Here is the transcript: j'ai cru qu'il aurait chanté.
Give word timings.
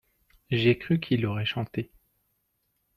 j'ai 0.49 0.79
cru 0.79 0.99
qu'il 0.99 1.27
aurait 1.27 1.45
chanté. 1.45 1.91